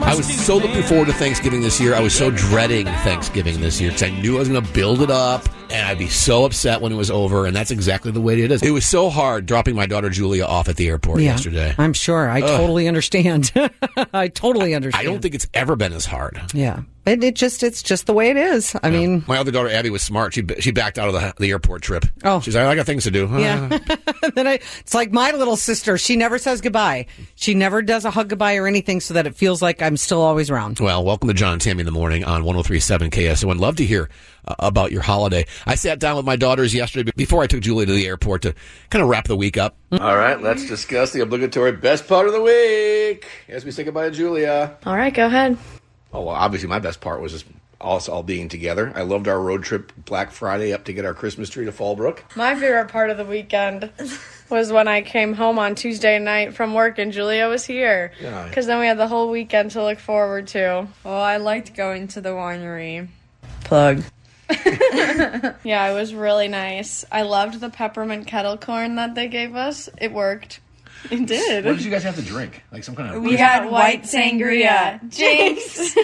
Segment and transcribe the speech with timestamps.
[0.00, 1.94] I was so looking forward to Thanksgiving this year.
[1.94, 5.02] I was so dreading Thanksgiving this year because I knew I was going to build
[5.02, 7.46] it up and I'd be so upset when it was over.
[7.46, 8.62] And that's exactly the way it is.
[8.62, 11.74] It was so hard dropping my daughter Julia off at the airport Yeah, yesterday.
[11.78, 12.28] I'm sure.
[12.28, 13.52] I totally understand.
[14.12, 15.06] I totally understand.
[15.06, 16.40] I don't think it's ever been as hard.
[16.52, 18.76] Yeah, it, it just it's just the way it is.
[18.82, 20.34] I mean, My other daughter Abby was smart.
[20.34, 22.04] She she backed out of the, the airport trip.
[22.24, 22.40] Oh.
[22.40, 23.28] she's like, I got things to do.
[23.38, 23.78] yeah.
[24.34, 25.98] then I, it's like my little sister.
[25.98, 27.06] She never says goodbye.
[27.36, 30.22] She never does a hug goodbye or anything, so that it feels like I'm still
[30.22, 30.80] always around.
[30.80, 33.60] Well, welcome to John and Tammy in the morning on 1037 KSON.
[33.60, 34.08] Love to hear
[34.48, 35.44] uh, about your holiday.
[35.66, 38.54] I sat down with my daughters yesterday before I took Julia to the airport to
[38.88, 39.76] kind of wrap the week up.
[39.92, 44.08] All right, let's discuss the obligatory best part of the week as we say goodbye
[44.08, 44.74] to Julia.
[44.86, 45.58] All right, go ahead.
[46.14, 47.44] Oh, well, obviously, my best part was just
[47.78, 48.90] us all being together.
[48.94, 52.20] I loved our road trip Black Friday up to get our Christmas tree to Fallbrook.
[52.34, 53.90] My favorite part of the weekend
[54.50, 58.12] was when I came home on Tuesday night from work and Julia was here.
[58.20, 58.44] Yeah.
[58.46, 60.86] Because then we had the whole weekend to look forward to.
[61.02, 63.08] Well, I liked going to the winery.
[63.64, 64.02] Plug.
[65.64, 67.04] Yeah, it was really nice.
[67.10, 69.88] I loved the peppermint kettle corn that they gave us.
[70.00, 70.60] It worked.
[71.10, 71.64] It did.
[71.64, 72.62] What did you guys have to drink?
[72.72, 73.22] Like some kind of.
[73.22, 75.00] We had white sangria.
[75.10, 75.94] Jinx.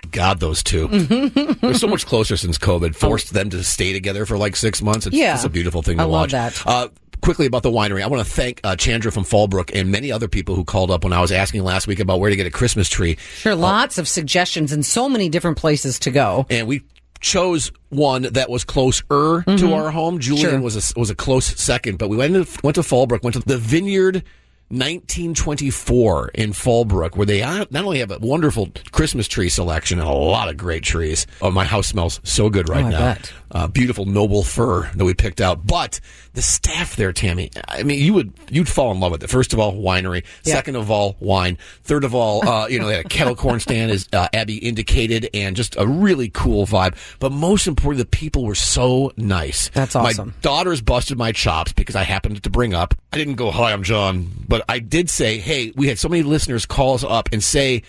[0.10, 0.88] God, those two.
[1.60, 5.06] They're so much closer since COVID forced them to stay together for like six months.
[5.06, 5.34] It's, Yeah.
[5.34, 6.32] it's a beautiful thing to I love watch.
[6.32, 6.62] that.
[6.66, 6.88] Uh,
[7.20, 10.28] quickly about the winery, I want to thank uh, Chandra from Fallbrook and many other
[10.28, 12.50] people who called up when I was asking last week about where to get a
[12.50, 13.16] Christmas tree.
[13.36, 16.46] Sure, lots of suggestions and so many different places to go.
[16.50, 16.82] and we
[17.20, 20.18] chose one that was closer to our home.
[20.20, 20.54] Julian Mm-hmm.
[20.56, 20.60] Sure.
[20.62, 23.40] was a, was a close second, but we went to, went to Fallbrook, went to
[23.40, 24.24] the Vineyard
[24.70, 30.12] 1924 in Fallbrook, where they not only have a wonderful Christmas tree selection and a
[30.12, 31.26] lot of great trees.
[31.42, 33.16] Oh, my house smells so good right Oh, now.
[33.52, 35.98] Uh, beautiful noble fir that we picked out, but
[36.34, 37.50] the staff there, Tammy.
[37.66, 39.30] I mean, you would you'd fall in love with it.
[39.30, 40.22] First of all, winery.
[40.44, 40.54] Yeah.
[40.54, 41.58] Second of all, wine.
[41.82, 44.58] Third of all, uh, you know, they had a kettle corn stand, as uh, Abby
[44.58, 46.94] indicated, and just a really cool vibe.
[47.18, 49.68] But most importantly, the people were so nice.
[49.70, 50.28] That's awesome.
[50.28, 52.94] My daughters busted my chops because I happened to bring up.
[53.12, 56.22] I didn't go, "Hi, I'm John," but I did say, "Hey, we had so many
[56.22, 57.82] listeners call us up and say."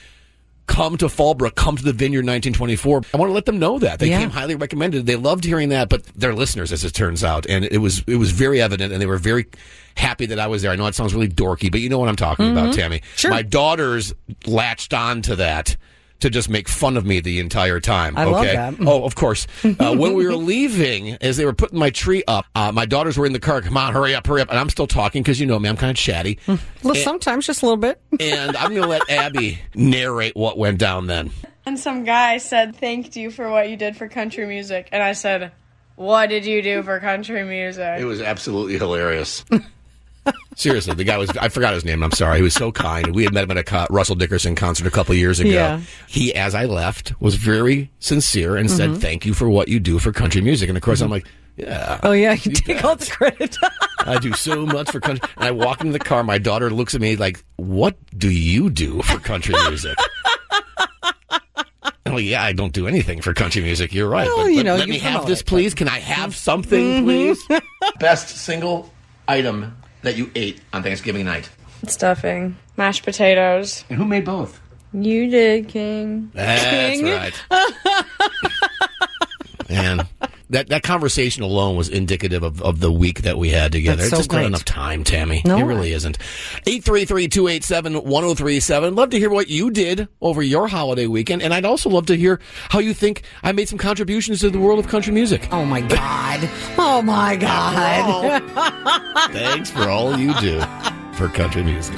[0.68, 3.02] Come to Fallbrook, come to the Vineyard 1924.
[3.14, 4.20] I want to let them know that they Yeah.
[4.20, 5.06] came highly recommended.
[5.06, 8.16] They loved hearing that, but they're listeners, as it turns out, and it was it
[8.16, 9.48] was very evident, and they were very
[9.96, 10.72] happy that I was there.
[10.72, 13.00] I know it sounds really dorky, but you know what I'm talking about, Tammy.
[13.00, 13.16] Mm-hmm.
[13.18, 13.32] Sure.
[13.32, 14.14] My daughters
[14.46, 15.76] latched on to that
[16.22, 18.18] to just make fun of me the entire time.
[18.18, 18.56] I love okay?
[18.56, 18.76] that.
[18.82, 19.48] Oh, of course.
[19.64, 23.18] Uh, when we were leaving, as they were putting my tree up, uh, my daughters
[23.18, 23.62] were in the car.
[23.62, 24.50] Come on, hurry up, hurry up!
[24.50, 26.40] And I'm still talking because you know me, I'm kind of chatty.
[26.84, 28.02] Well, sometimes just a little bit.
[28.20, 31.32] and I'm going to let Abby narrate what went down then.
[31.66, 34.90] and some guy said, Thank you for what you did for country music.
[34.92, 35.52] And I said,
[35.96, 38.00] What did you do for country music?
[38.00, 39.44] It was absolutely hilarious.
[40.56, 42.04] Seriously, the guy was, I forgot his name.
[42.04, 42.38] I'm sorry.
[42.38, 43.16] He was so kind.
[43.16, 45.50] We had met him at a co- Russell Dickerson concert a couple years ago.
[45.50, 45.82] Yeah.
[46.08, 49.00] He, as I left, was very sincere and said, mm-hmm.
[49.00, 50.68] Thank you for what you do for country music.
[50.70, 51.14] And of course, I'm mm-hmm.
[51.14, 52.00] like, Yeah.
[52.04, 53.56] Oh yeah, you take all the credit.
[54.00, 55.28] I do so much for country.
[55.38, 56.24] And I walk into the car.
[56.24, 59.98] My daughter looks at me like, "What do you do for country music?"
[62.06, 63.94] Oh yeah, I don't do anything for country music.
[63.94, 64.28] You're right.
[64.28, 65.74] Well, but, you but know, let you me have this, it, please.
[65.74, 67.06] Can I have something, mm-hmm.
[67.06, 67.62] please?
[68.00, 68.92] Best single
[69.28, 71.50] item that you ate on Thanksgiving night.
[71.88, 73.84] Stuffing, mashed potatoes.
[73.90, 74.60] And who made both?
[74.94, 76.32] You did, King.
[76.34, 77.06] That's King.
[77.06, 77.34] right.
[79.70, 80.01] Man,
[80.52, 83.98] that that conversation alone was indicative of, of the week that we had together.
[83.98, 84.48] That's it's so just not great.
[84.48, 85.42] enough time, Tammy.
[85.46, 85.58] No.
[85.58, 86.18] It really isn't.
[86.66, 88.96] 833-287-1037.
[88.96, 91.42] Love to hear what you did over your holiday weekend.
[91.42, 92.40] And I'd also love to hear
[92.70, 95.48] how you think I made some contributions to the world of country music.
[95.52, 96.50] Oh my god.
[96.78, 98.42] Oh my god.
[99.32, 100.62] Thanks for all you do
[101.14, 101.98] for country music.